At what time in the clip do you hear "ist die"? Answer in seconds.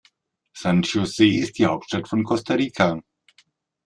1.27-1.67